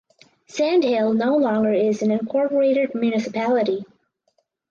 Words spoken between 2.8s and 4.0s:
municipality.